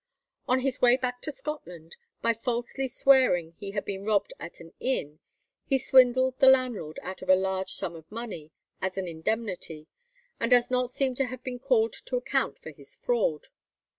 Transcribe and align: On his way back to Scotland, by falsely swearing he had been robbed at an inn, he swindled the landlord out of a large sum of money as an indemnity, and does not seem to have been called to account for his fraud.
On 0.47 0.61
his 0.61 0.81
way 0.81 0.97
back 0.97 1.21
to 1.21 1.31
Scotland, 1.31 1.95
by 2.23 2.33
falsely 2.33 2.87
swearing 2.87 3.51
he 3.59 3.69
had 3.69 3.85
been 3.85 4.03
robbed 4.03 4.33
at 4.39 4.59
an 4.59 4.73
inn, 4.79 5.19
he 5.67 5.77
swindled 5.77 6.39
the 6.39 6.47
landlord 6.49 6.99
out 7.03 7.21
of 7.21 7.29
a 7.29 7.35
large 7.35 7.69
sum 7.73 7.95
of 7.95 8.11
money 8.11 8.49
as 8.81 8.97
an 8.97 9.07
indemnity, 9.07 9.85
and 10.39 10.49
does 10.49 10.71
not 10.71 10.89
seem 10.89 11.13
to 11.13 11.25
have 11.27 11.43
been 11.43 11.59
called 11.59 11.93
to 11.93 12.15
account 12.17 12.57
for 12.57 12.71
his 12.71 12.95
fraud. 12.95 13.49